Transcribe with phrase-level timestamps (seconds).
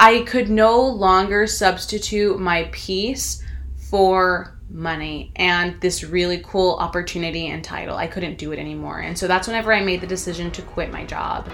[0.00, 3.42] I could no longer substitute my peace
[3.90, 7.96] for money and this really cool opportunity and title.
[7.96, 9.00] I couldn't do it anymore.
[9.00, 11.48] And so that's whenever I made the decision to quit my job.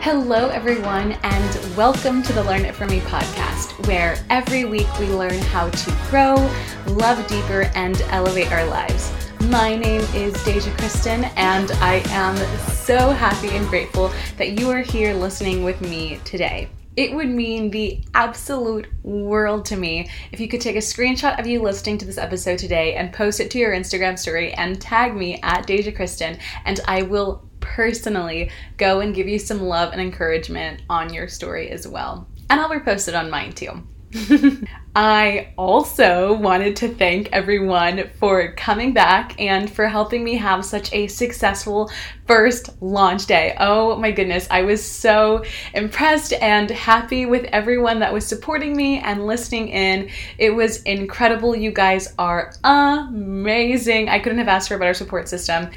[0.00, 5.08] Hello, everyone, and welcome to the Learn It From Me podcast, where every week we
[5.08, 6.36] learn how to grow,
[6.94, 9.12] love deeper, and elevate our lives.
[9.48, 12.36] My name is Deja Criston, and I am
[12.76, 16.70] so happy and grateful that you are here listening with me today.
[16.96, 21.46] It would mean the absolute world to me if you could take a screenshot of
[21.46, 25.16] you listening to this episode today and post it to your Instagram story and tag
[25.16, 30.00] me at Deja Criston, and I will personally go and give you some love and
[30.00, 32.28] encouragement on your story as well.
[32.48, 33.82] And I'll repost it on mine too.
[34.94, 40.92] I also wanted to thank everyone for coming back and for helping me have such
[40.92, 41.90] a successful
[42.26, 43.54] first launch day.
[43.60, 48.98] Oh my goodness, I was so impressed and happy with everyone that was supporting me
[48.98, 50.10] and listening in.
[50.38, 51.54] It was incredible.
[51.54, 54.08] You guys are amazing.
[54.08, 55.68] I couldn't have asked for a better support system.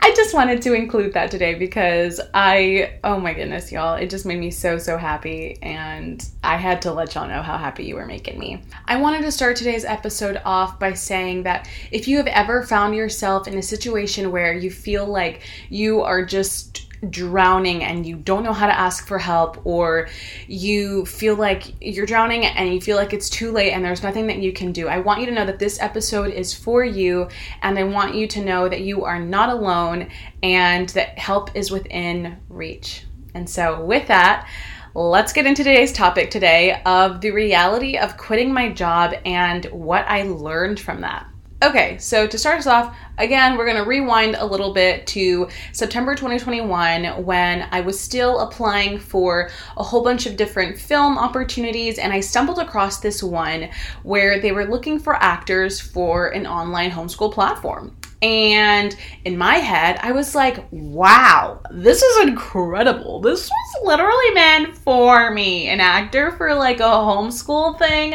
[0.00, 4.26] I just wanted to include that today because I, oh my goodness, y'all, it just
[4.26, 5.58] made me so, so happy.
[5.62, 8.62] And I had to let y'all know how happy you were making me.
[8.86, 12.94] I wanted to start today's episode off by saying that if you have ever found
[12.94, 15.40] yourself in a situation where you feel like
[15.70, 20.08] you are just drowning and you don't know how to ask for help or
[20.46, 24.26] you feel like you're drowning and you feel like it's too late and there's nothing
[24.26, 24.88] that you can do.
[24.88, 27.28] I want you to know that this episode is for you
[27.62, 30.08] and I want you to know that you are not alone
[30.42, 33.04] and that help is within reach.
[33.34, 34.48] And so with that,
[34.94, 40.06] let's get into today's topic today of the reality of quitting my job and what
[40.06, 41.26] I learned from that.
[41.62, 45.48] Okay, so to start us off, again, we're going to rewind a little bit to
[45.72, 51.98] September 2021 when I was still applying for a whole bunch of different film opportunities,
[51.98, 53.70] and I stumbled across this one
[54.02, 57.96] where they were looking for actors for an online homeschool platform.
[58.20, 63.20] And in my head, I was like, wow, this is incredible.
[63.20, 65.68] This was literally meant for me.
[65.68, 68.14] An actor for like a homeschool thing.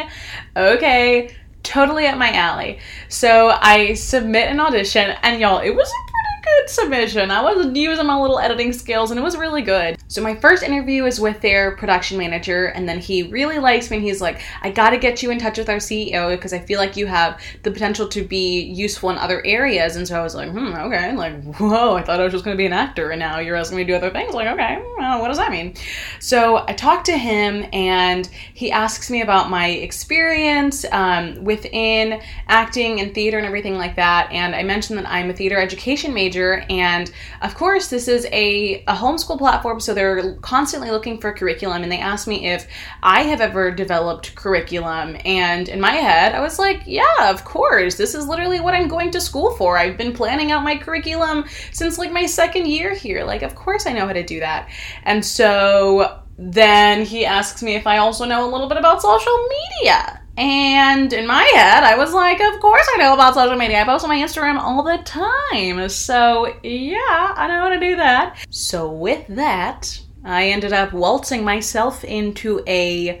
[0.56, 1.32] Okay,
[1.62, 2.78] totally up my alley.
[3.08, 6.09] So I submit an audition, and y'all, it was a
[6.56, 7.30] good submission.
[7.30, 9.96] I was using my little editing skills and it was really good.
[10.08, 13.98] So my first interview is with their production manager and then he really likes me
[13.98, 16.78] and he's like, I gotta get you in touch with our CEO because I feel
[16.78, 19.96] like you have the potential to be useful in other areas.
[19.96, 21.14] And so I was like, hmm, okay.
[21.14, 23.78] Like, whoa, I thought I was just gonna be an actor and now you're asking
[23.78, 24.34] me to do other things.
[24.34, 25.74] Like, okay, well, what does that mean?
[26.18, 33.00] So I talked to him and he asks me about my experience um, within acting
[33.00, 34.30] and theater and everything like that.
[34.32, 36.64] And I mentioned that I'm a theater education major major.
[36.70, 37.10] And
[37.42, 41.82] of course, this is a, a homeschool platform, so they're constantly looking for curriculum.
[41.82, 42.66] And they asked me if
[43.02, 45.16] I have ever developed curriculum.
[45.24, 47.96] And in my head, I was like, yeah, of course.
[47.96, 49.78] This is literally what I'm going to school for.
[49.78, 53.24] I've been planning out my curriculum since like my second year here.
[53.24, 54.68] Like, of course, I know how to do that.
[55.04, 59.48] And so then he asks me if I also know a little bit about social
[59.48, 60.19] media.
[60.40, 63.82] And in my head, I was like, of course I know about social media.
[63.82, 65.86] I post on my Instagram all the time.
[65.90, 68.46] So, yeah, I know how to do that.
[68.48, 73.20] So, with that, I ended up waltzing myself into a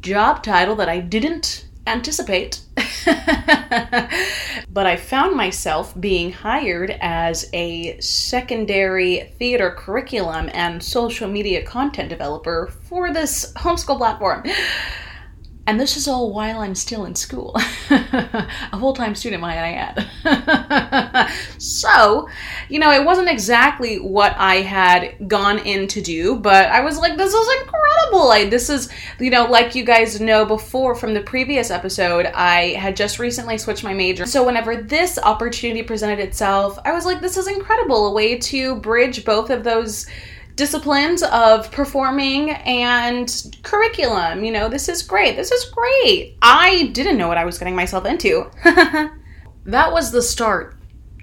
[0.00, 2.62] job title that I didn't anticipate.
[4.68, 12.08] but I found myself being hired as a secondary theater curriculum and social media content
[12.08, 14.42] developer for this homeschool platform.
[15.68, 17.56] And this is all while I'm still in school.
[17.90, 21.30] a full time student, might I add.
[21.58, 22.28] so,
[22.68, 26.98] you know, it wasn't exactly what I had gone in to do, but I was
[26.98, 28.28] like, this is incredible.
[28.28, 28.88] Like, this is,
[29.18, 33.58] you know, like you guys know before from the previous episode, I had just recently
[33.58, 34.24] switched my major.
[34.24, 38.06] So, whenever this opportunity presented itself, I was like, this is incredible.
[38.06, 40.06] A way to bridge both of those
[40.56, 44.42] disciplines of performing and curriculum.
[44.42, 45.36] You know, this is great.
[45.36, 46.36] This is great.
[46.42, 48.50] I didn't know what I was getting myself into.
[48.64, 50.76] that was the start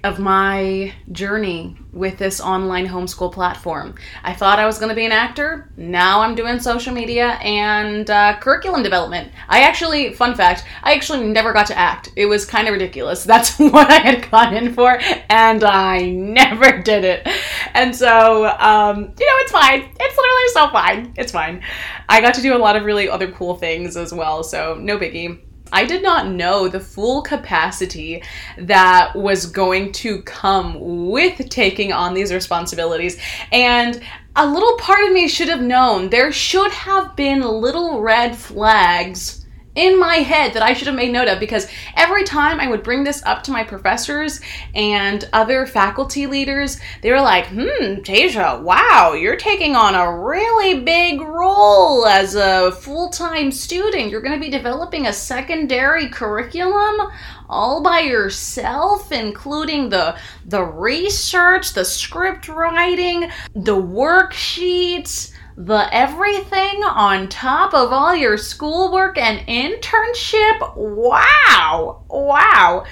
[0.04, 3.94] of my journey with this online homeschool platform.
[4.22, 5.70] I thought I was going to be an actor.
[5.78, 9.32] Now I'm doing social media and uh, curriculum development.
[9.48, 12.10] I actually, fun fact, I actually never got to act.
[12.16, 13.24] It was kind of ridiculous.
[13.34, 14.98] That's what I had gone in for,
[15.30, 17.26] and I never did it.
[17.74, 19.82] And so, um, you know, it's fine.
[19.82, 21.14] It's literally so fine.
[21.16, 21.62] It's fine.
[22.08, 24.96] I got to do a lot of really other cool things as well, so no
[24.96, 25.40] biggie.
[25.72, 28.22] I did not know the full capacity
[28.58, 33.20] that was going to come with taking on these responsibilities.
[33.50, 34.00] And
[34.36, 39.43] a little part of me should have known there should have been little red flags
[39.74, 41.66] in my head that I should have made note of because
[41.96, 44.40] every time I would bring this up to my professors
[44.74, 50.80] and other faculty leaders, they were like, hmm, Tasia, wow, you're taking on a really
[50.80, 54.10] big role as a full time student.
[54.10, 57.10] You're going to be developing a secondary curriculum
[57.48, 60.16] all by yourself including the
[60.46, 69.18] the research the script writing the worksheets the everything on top of all your schoolwork
[69.18, 70.76] and internship.
[70.76, 72.02] Wow.
[72.08, 72.84] Wow.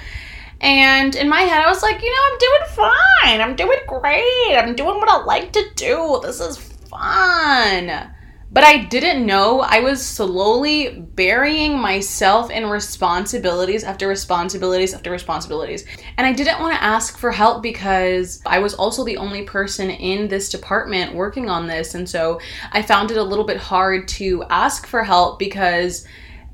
[0.61, 3.41] And in my head, I was like, you know, I'm doing fine.
[3.41, 4.55] I'm doing great.
[4.55, 6.21] I'm doing what I like to do.
[6.23, 8.13] This is fun.
[8.53, 15.85] But I didn't know I was slowly burying myself in responsibilities after responsibilities after responsibilities.
[16.17, 19.89] And I didn't want to ask for help because I was also the only person
[19.89, 21.95] in this department working on this.
[21.95, 22.39] And so
[22.71, 26.05] I found it a little bit hard to ask for help because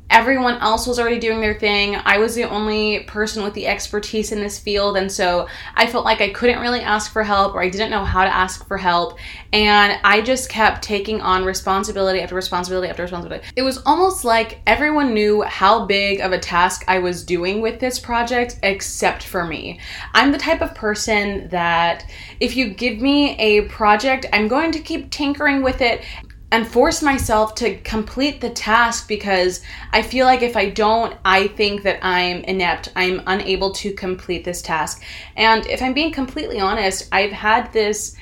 [0.10, 1.96] everyone else was already doing their thing.
[2.04, 6.06] I was the only person with the expertise in this field, and so I felt
[6.06, 8.78] like I couldn't really ask for help or I didn't know how to ask for
[8.78, 9.18] help.
[9.54, 13.46] And I just kept taking on responsibility after responsibility after responsibility.
[13.56, 17.80] It was almost like everyone knew how big of a task I was doing with
[17.80, 19.80] this project except for me.
[20.14, 22.06] I'm the type of person that
[22.40, 26.04] if you give me a project, I'm going to keep tinkering with it
[26.52, 29.62] and force myself to complete the task because
[29.94, 32.92] I feel like if I don't, I think that I'm inept.
[32.96, 35.04] I'm unable to complete this task.
[35.36, 38.16] And if I'm being completely honest, I've had this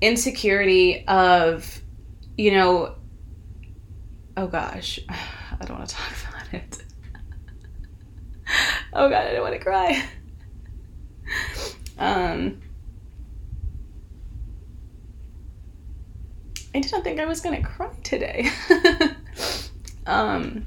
[0.00, 1.82] insecurity of,
[2.38, 2.94] you know,
[4.36, 6.78] oh gosh, I don't want to talk about it.
[8.94, 10.04] oh god, I don't want to cry.
[11.98, 12.62] um,
[16.74, 18.48] I didn't think I was gonna cry today.
[20.06, 20.66] um,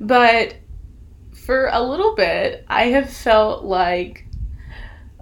[0.00, 0.56] but
[1.44, 4.26] for a little bit, I have felt like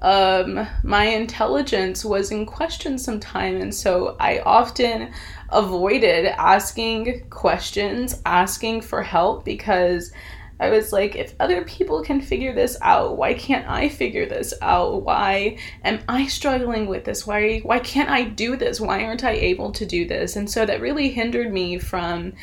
[0.00, 5.12] um, my intelligence was in question sometime, and so I often
[5.50, 10.12] avoided asking questions, asking for help because
[10.60, 14.54] I was like, if other people can figure this out, why can't I figure this
[14.62, 15.02] out?
[15.02, 17.26] Why am I struggling with this?
[17.26, 18.81] Why why can't I do this?
[18.81, 20.37] Why aren't I able to do this?
[20.37, 22.34] And so that really hindered me from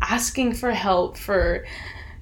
[0.00, 1.64] asking for help for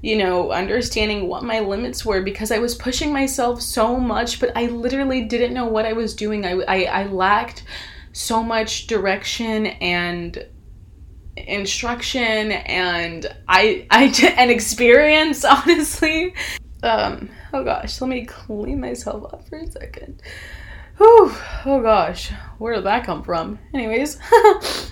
[0.02, 4.50] you know, understanding what my limits were because I was pushing myself so much, but
[4.56, 6.46] I literally didn't know what I was doing.
[6.46, 7.64] I, I, I lacked
[8.12, 10.46] so much direction and
[11.46, 14.04] instruction and I I
[14.36, 16.34] and experience honestly.
[16.82, 20.22] Um oh gosh, let me clean myself up for a second.
[20.98, 21.32] Whew,
[21.64, 23.58] oh gosh, where did that come from?
[23.72, 24.18] Anyways,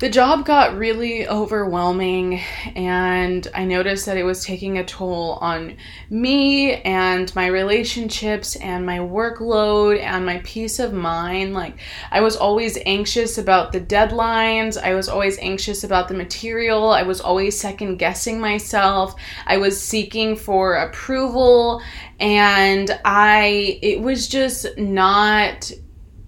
[0.00, 2.40] the job got really overwhelming
[2.74, 5.76] and i noticed that it was taking a toll on
[6.08, 11.54] me and my relationships and my workload and my peace of mind.
[11.54, 11.78] Like
[12.10, 14.80] i was always anxious about the deadlines.
[14.80, 16.90] I was always anxious about the material.
[16.90, 19.14] I was always second guessing myself.
[19.46, 21.82] I was seeking for approval
[22.18, 25.70] and i it was just not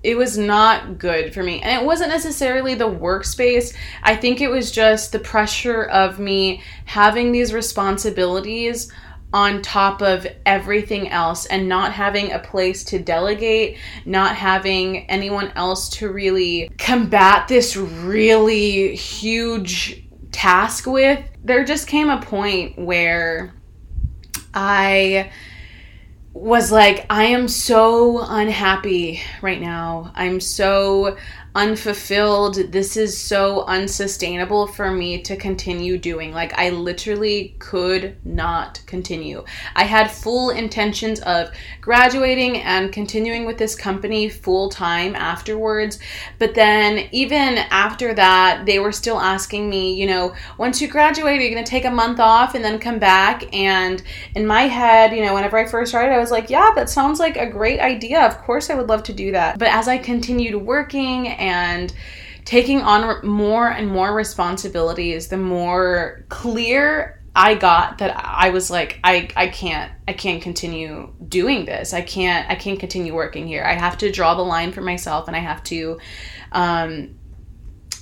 [0.03, 1.61] it was not good for me.
[1.63, 3.75] And it wasn't necessarily the workspace.
[4.03, 8.91] I think it was just the pressure of me having these responsibilities
[9.32, 15.51] on top of everything else and not having a place to delegate, not having anyone
[15.56, 21.25] else to really combat this really huge task with.
[21.43, 23.55] There just came a point where
[24.53, 25.31] I
[26.34, 30.12] was like, I am so unhappy right now.
[30.15, 31.17] I'm so
[31.55, 32.55] unfulfilled.
[32.73, 36.32] This is so unsustainable for me to continue doing.
[36.32, 39.44] Like, I literally could not continue.
[39.77, 45.99] I had full intentions of graduating and continuing with this company full time afterwards.
[46.39, 51.39] But then, even after that, they were still asking me, you know, once you graduate,
[51.39, 53.53] are you going to take a month off and then come back?
[53.55, 54.03] And
[54.35, 57.21] in my head, you know, whenever I first started, I was like, yeah, that sounds
[57.21, 58.23] like a great idea.
[58.23, 59.59] Of course, I would love to do that.
[59.59, 61.93] But as I continued working and
[62.44, 69.01] taking on more and more responsibilities, the more clear I got that I was like
[69.03, 71.94] I I can't I can't continue doing this.
[71.94, 73.65] I can't I can't continue working here.
[73.65, 75.99] I have to draw the line for myself and I have to
[76.53, 77.17] um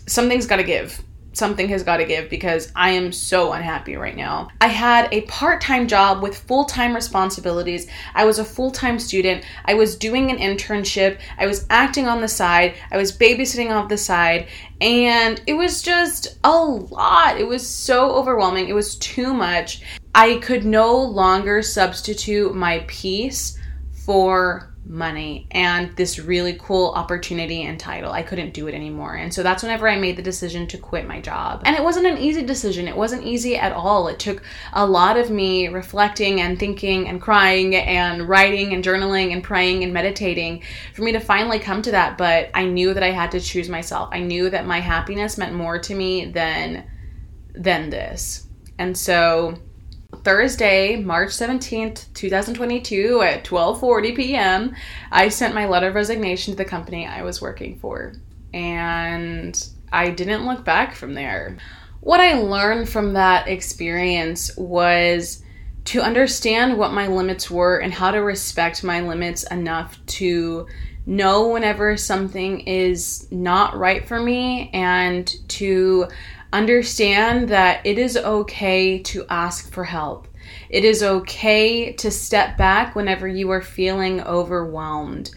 [0.09, 1.01] something's got to give.
[1.33, 4.49] Something has got to give because I am so unhappy right now.
[4.61, 7.87] I had a part time job with full time responsibilities.
[8.15, 9.45] I was a full time student.
[9.65, 11.19] I was doing an internship.
[11.39, 12.75] I was acting on the side.
[12.91, 14.49] I was babysitting off the side.
[14.81, 17.39] And it was just a lot.
[17.39, 18.69] It was so overwhelming.
[18.69, 19.83] It was too much.
[20.15, 23.59] I could no longer substitute my peace
[23.93, 28.11] for money and this really cool opportunity and title.
[28.11, 29.15] I couldn't do it anymore.
[29.15, 31.63] And so that's whenever I made the decision to quit my job.
[31.65, 32.89] And it wasn't an easy decision.
[32.89, 34.09] It wasn't easy at all.
[34.09, 34.43] It took
[34.73, 39.85] a lot of me reflecting and thinking and crying and writing and journaling and praying
[39.85, 42.19] and meditating for me to finally come to that.
[42.19, 44.09] But I knew that I had to choose myself.
[44.13, 46.85] I knew that my happiness meant more to me than
[47.55, 48.47] than this.
[48.79, 49.59] And so
[50.23, 54.75] Thursday, March 17th, 2022 at 12:40 p.m.,
[55.11, 58.15] I sent my letter of resignation to the company I was working for.
[58.53, 61.57] And I didn't look back from there.
[62.01, 65.43] What I learned from that experience was
[65.87, 70.67] to understand what my limits were and how to respect my limits enough to
[71.07, 76.07] know whenever something is not right for me and to
[76.53, 80.27] Understand that it is okay to ask for help.
[80.69, 85.31] It is okay to step back whenever you are feeling overwhelmed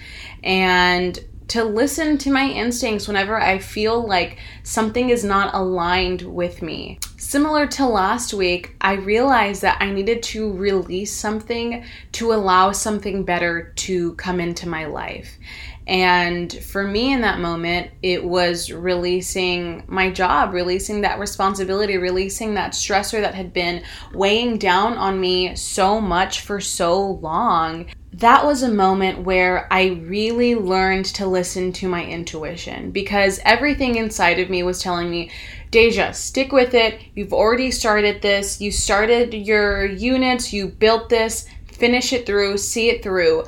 [0.43, 6.62] and to listen to my instincts whenever I feel like something is not aligned with
[6.62, 7.00] me.
[7.33, 13.23] Similar to last week, I realized that I needed to release something to allow something
[13.23, 15.35] better to come into my life.
[15.87, 22.53] And for me in that moment, it was releasing my job, releasing that responsibility, releasing
[22.53, 23.81] that stressor that had been
[24.13, 27.87] weighing down on me so much for so long.
[28.13, 33.95] That was a moment where I really learned to listen to my intuition because everything
[33.95, 35.31] inside of me was telling me,
[35.74, 37.01] Deja, stick with it.
[37.15, 38.62] You've already started this.
[38.62, 43.46] You started your units, you built this, finish it through, see it through.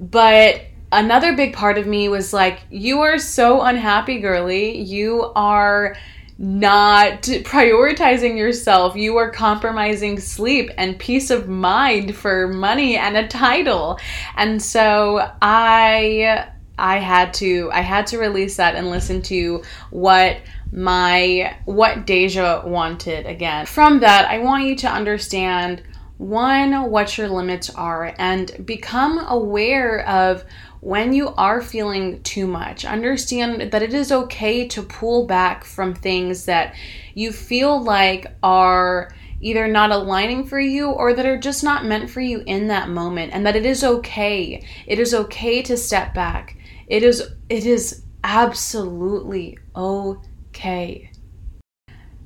[0.00, 4.76] But another big part of me was like, you are so unhappy, girly.
[4.76, 5.96] You are
[6.36, 8.96] not prioritizing yourself.
[8.96, 14.00] You are compromising sleep and peace of mind for money and a title.
[14.36, 20.38] And so I I had to I had to release that and listen to what
[20.72, 23.66] my what Deja wanted again.
[23.66, 25.82] From that, I want you to understand
[26.18, 30.44] one what your limits are and become aware of
[30.80, 35.94] when you are feeling too much, understand that it is okay to pull back from
[35.94, 36.74] things that
[37.14, 42.10] you feel like are either not aligning for you or that are just not meant
[42.10, 44.64] for you in that moment and that it is okay.
[44.86, 46.56] It is okay to step back.
[46.86, 50.27] It is it is absolutely okay.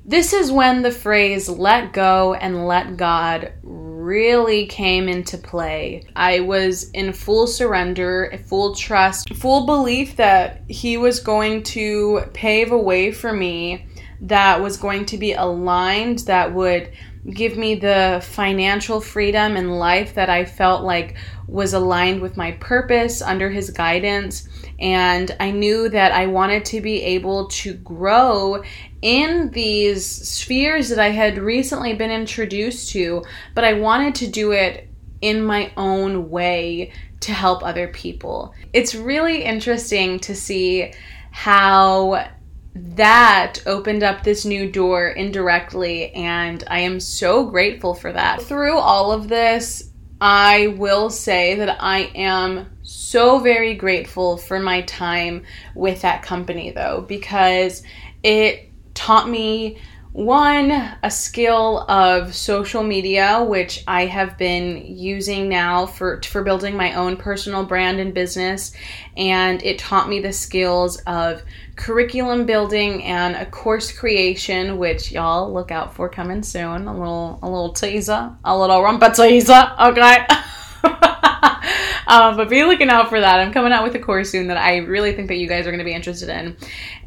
[0.05, 6.03] This is when the phrase let go and let God really came into play.
[6.13, 12.73] I was in full surrender, full trust, full belief that He was going to pave
[12.73, 13.87] a way for me
[14.23, 16.91] that was going to be aligned, that would
[17.29, 21.15] give me the financial freedom and life that I felt like
[21.47, 24.47] was aligned with my purpose under his guidance.
[24.79, 28.63] And I knew that I wanted to be able to grow
[29.01, 34.51] in these spheres that I had recently been introduced to, but I wanted to do
[34.51, 34.89] it
[35.21, 38.53] in my own way to help other people.
[38.73, 40.93] It's really interesting to see
[41.31, 42.29] how
[42.75, 48.41] that opened up this new door indirectly, and I am so grateful for that.
[48.41, 49.92] Through all of this,
[50.25, 55.43] I will say that I am so very grateful for my time
[55.75, 57.83] with that company, though, because
[58.23, 59.79] it taught me
[60.13, 60.69] one,
[61.01, 66.93] a skill of social media, which I have been using now for, for building my
[66.93, 68.73] own personal brand and business.
[69.17, 71.41] And it taught me the skills of
[71.75, 76.87] curriculum building and a course creation, which y'all look out for coming soon.
[76.87, 80.27] A little, a little teaser, a little rumpa teaser, okay?
[82.07, 83.39] um, but be looking out for that.
[83.39, 85.71] I'm coming out with a course soon that I really think that you guys are
[85.71, 86.55] going to be interested in.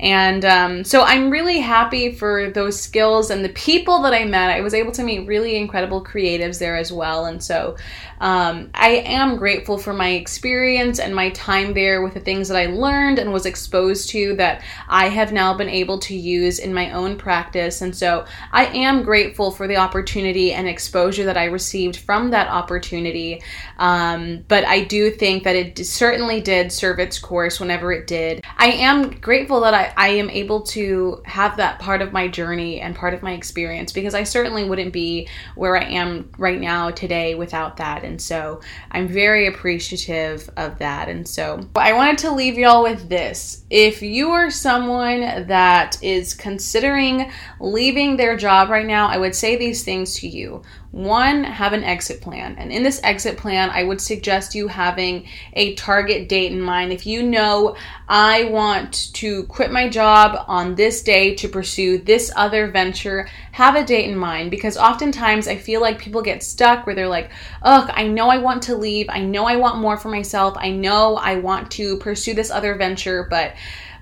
[0.00, 4.50] And um, so I'm really happy for those skills and the people that I met.
[4.50, 7.26] I was able to meet really incredible creatives there as well.
[7.26, 7.76] And so
[8.20, 12.56] um, I am grateful for my experience and my time there with the things that
[12.56, 16.72] I learned and was exposed to that I have now been able to use in
[16.72, 17.82] my own practice.
[17.82, 22.48] And so I am grateful for the opportunity and exposure that I received from that
[22.48, 23.42] opportunity.
[23.78, 28.44] Um, but I do think that it certainly did serve its course whenever it did.
[28.56, 32.80] I am grateful that I, I am able to have that part of my journey
[32.80, 36.90] and part of my experience because I certainly wouldn't be where I am right now
[36.90, 38.04] today without that.
[38.06, 38.60] And so
[38.90, 41.08] I'm very appreciative of that.
[41.08, 43.64] And so I wanted to leave y'all with this.
[43.68, 49.56] If you are someone that is considering leaving their job right now, I would say
[49.56, 50.62] these things to you.
[50.96, 52.56] One, have an exit plan.
[52.56, 56.90] And in this exit plan, I would suggest you having a target date in mind.
[56.90, 57.76] If you know,
[58.08, 63.76] I want to quit my job on this day to pursue this other venture, have
[63.76, 67.30] a date in mind because oftentimes I feel like people get stuck where they're like,
[67.60, 69.10] ugh, I know I want to leave.
[69.10, 70.56] I know I want more for myself.
[70.56, 73.52] I know I want to pursue this other venture, but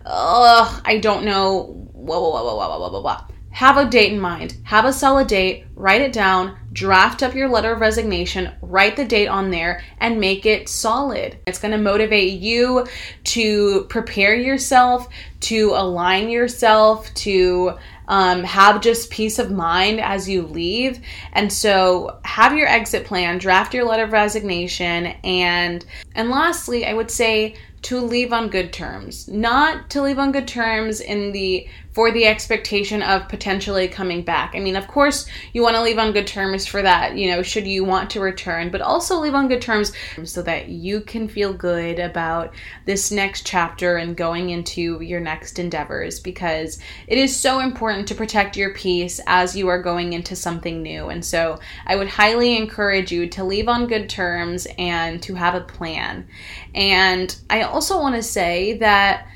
[0.07, 1.89] ugh, I don't know.
[1.93, 4.57] Whoa, whoa, whoa, whoa, whoa, whoa, whoa, whoa have a date in mind.
[4.65, 9.05] Have a solid date, write it down, draft up your letter of resignation, write the
[9.05, 11.39] date on there, and make it solid.
[11.47, 12.85] It's to motivate you
[13.23, 15.09] to prepare yourself,
[15.43, 17.75] to align yourself, to
[18.09, 20.99] um, have just peace of mind as you leave.
[21.33, 26.93] And so, have your exit plan, draft your letter of resignation, and and lastly, I
[26.93, 27.55] would say
[27.85, 29.29] to leave on good terms.
[29.29, 34.53] Not to leave on good terms in the for the expectation of potentially coming back.
[34.57, 37.41] I mean, of course, you want to leave on good terms for that, you know,
[37.41, 39.93] should you want to return, but also leave on good terms
[40.25, 42.53] so that you can feel good about
[42.85, 48.17] this next chapter and going into your next endeavors because it is so important to
[48.17, 51.11] protect your peace as you are going into something new.
[51.11, 55.55] And so, I would highly encourage you to leave on good terms and to have
[55.55, 56.27] a plan.
[56.75, 59.27] And I also want to say that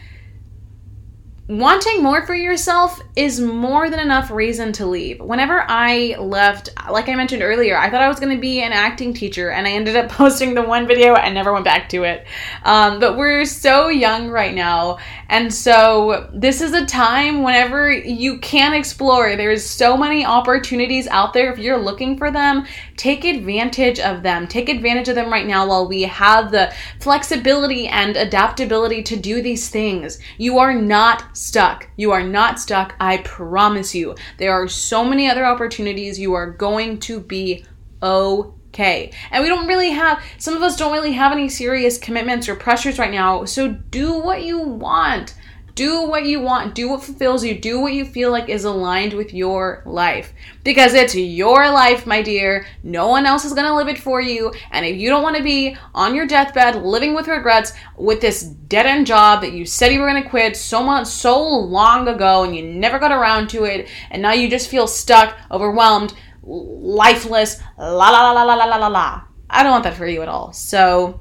[1.48, 5.18] wanting more for yourself is more than enough reason to leave.
[5.18, 8.72] Whenever I left, like I mentioned earlier, I thought I was going to be an
[8.72, 12.04] acting teacher and I ended up posting the one video and never went back to
[12.04, 12.26] it.
[12.64, 14.98] Um, but we're so young right now.
[15.30, 19.34] And so this is a time whenever you can explore.
[19.34, 21.50] There's so many opportunities out there.
[21.50, 22.66] If you're looking for them,
[22.98, 24.46] take advantage of them.
[24.46, 29.40] Take advantage of them right now while we have the flexibility and adaptability to do
[29.40, 30.18] these things.
[30.36, 31.88] You are not stuck.
[31.96, 32.94] You are not stuck.
[33.00, 34.16] I promise you.
[34.36, 36.18] There are so many other opportunities.
[36.18, 37.64] You are going to be
[38.02, 39.12] okay.
[39.30, 42.56] And we don't really have, some of us don't really have any serious commitments or
[42.56, 43.44] pressures right now.
[43.44, 45.34] So do what you want.
[45.78, 46.74] Do what you want.
[46.74, 47.56] Do what fulfills you.
[47.56, 50.32] Do what you feel like is aligned with your life.
[50.64, 52.66] Because it's your life, my dear.
[52.82, 54.52] No one else is going to live it for you.
[54.72, 58.42] And if you don't want to be on your deathbed living with regrets with this
[58.42, 62.08] dead end job that you said you were going to quit so much, so long
[62.08, 66.12] ago and you never got around to it, and now you just feel stuck, overwhelmed,
[66.42, 69.22] lifeless, la la la la la la la la.
[69.48, 70.52] I don't want that for you at all.
[70.52, 71.20] So,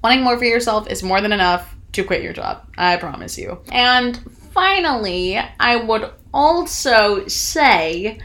[0.00, 2.66] wanting more for yourself is more than enough to quit your job.
[2.76, 3.60] I promise you.
[3.70, 4.18] And
[4.52, 8.18] finally, I would also say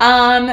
[0.00, 0.46] um,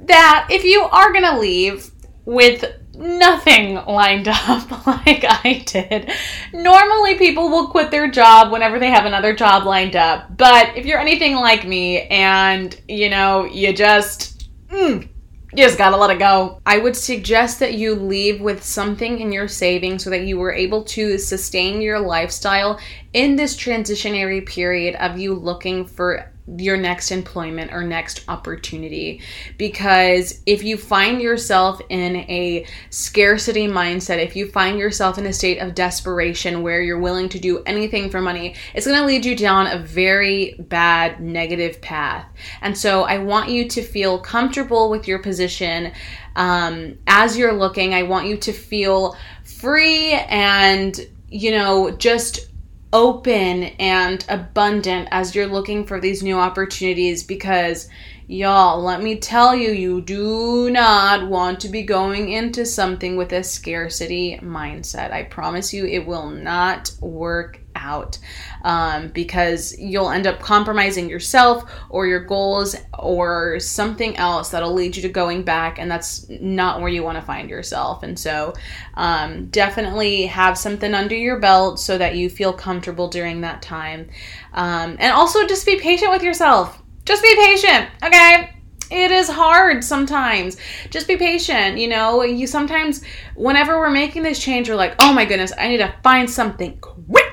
[0.00, 1.90] that if you are going to leave
[2.24, 2.64] with
[3.00, 6.10] nothing lined up like I did.
[6.52, 10.36] Normally, people will quit their job whenever they have another job lined up.
[10.36, 14.48] But if you're anything like me and, you know, you just.
[14.68, 15.08] Mm,
[15.56, 16.60] just gotta let it go.
[16.64, 20.52] I would suggest that you leave with something in your savings so that you were
[20.52, 22.78] able to sustain your lifestyle
[23.12, 29.20] in this transitionary period of you looking for your next employment or next opportunity.
[29.56, 35.32] Because if you find yourself in a scarcity mindset, if you find yourself in a
[35.32, 39.24] state of desperation where you're willing to do anything for money, it's going to lead
[39.24, 42.26] you down a very bad negative path.
[42.60, 45.92] And so I want you to feel comfortable with your position
[46.36, 47.94] um, as you're looking.
[47.94, 50.98] I want you to feel free and,
[51.28, 52.49] you know, just
[52.92, 57.88] open and abundant as you're looking for these new opportunities because
[58.30, 63.32] y'all let me tell you you do not want to be going into something with
[63.32, 68.18] a scarcity mindset i promise you it will not work out
[68.62, 74.96] um, because you'll end up compromising yourself or your goals or something else that'll lead
[74.96, 78.02] you to going back, and that's not where you want to find yourself.
[78.02, 78.52] And so,
[78.94, 84.10] um, definitely have something under your belt so that you feel comfortable during that time.
[84.52, 86.82] Um, and also, just be patient with yourself.
[87.10, 88.54] Just be patient, okay?
[88.92, 90.56] it is hard sometimes.
[90.90, 91.78] Just be patient.
[91.78, 93.02] You know, you sometimes,
[93.34, 96.78] whenever we're making this change, we're like, oh my goodness, I need to find something
[96.78, 97.30] quick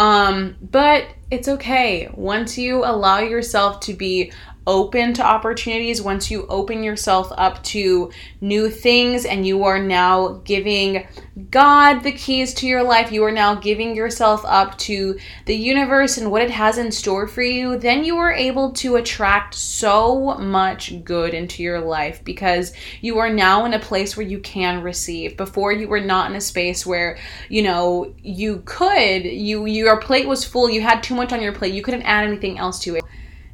[0.00, 2.08] um, but it's okay.
[2.14, 4.32] Once you allow yourself to be
[4.66, 10.40] open to opportunities, once you open yourself up to new things and you are now
[10.44, 11.06] giving
[11.50, 16.18] God the keys to your life, you are now giving yourself up to the universe
[16.18, 20.36] and what it has in store for you, then you are able to attract so
[20.38, 24.82] much good into your life because you are now in a place where you can
[24.82, 25.36] receive.
[25.36, 27.18] Before you were not in a space where,
[27.48, 31.52] you know, you could, you your plate was full, you had too much on your
[31.52, 33.04] plate, you couldn't add anything else to it.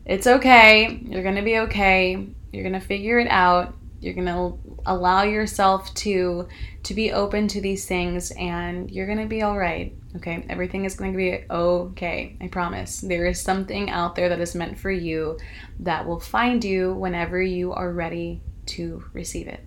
[0.06, 1.00] It's okay.
[1.02, 2.28] You're going to be okay.
[2.52, 3.74] You're going to figure it out.
[4.00, 6.46] You're going to allow yourself to
[6.84, 9.92] to be open to these things and you're going to be all right.
[10.14, 10.46] Okay?
[10.48, 12.36] Everything is going to be okay.
[12.40, 13.00] I promise.
[13.00, 15.38] There is something out there that is meant for you
[15.80, 19.60] that will find you whenever you are ready to receive it.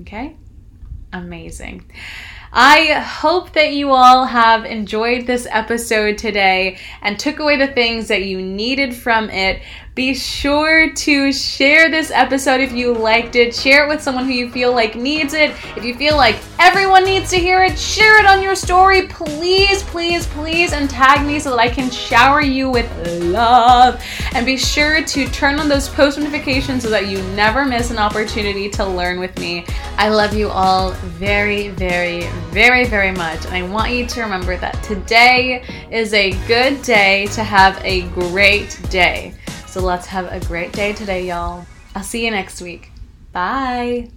[0.00, 0.36] Okay?
[1.14, 1.90] Amazing.
[2.58, 8.08] I hope that you all have enjoyed this episode today and took away the things
[8.08, 9.60] that you needed from it.
[9.96, 13.54] Be sure to share this episode if you liked it.
[13.54, 15.52] Share it with someone who you feel like needs it.
[15.74, 19.06] If you feel like everyone needs to hear it, share it on your story.
[19.06, 22.86] Please, please, please, and tag me so that I can shower you with
[23.22, 23.98] love.
[24.34, 27.96] And be sure to turn on those post notifications so that you never miss an
[27.96, 29.64] opportunity to learn with me.
[29.96, 33.46] I love you all very, very, very, very much.
[33.46, 38.02] And I want you to remember that today is a good day to have a
[38.08, 39.32] great day.
[39.76, 41.66] So let's have a great day today, y'all.
[41.94, 42.90] I'll see you next week.
[43.32, 44.08] Bye.